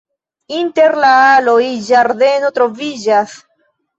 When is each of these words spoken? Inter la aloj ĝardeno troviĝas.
Inter 0.59 0.95
la 1.03 1.11
aloj 1.25 1.59
ĝardeno 1.89 2.51
troviĝas. 2.57 3.39